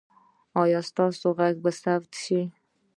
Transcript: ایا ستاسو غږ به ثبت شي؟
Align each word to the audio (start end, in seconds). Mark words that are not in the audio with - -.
ایا 0.61 0.79
ستاسو 0.89 1.27
غږ 1.37 1.55
به 1.63 1.71
ثبت 1.81 2.11
شي؟ 2.23 2.41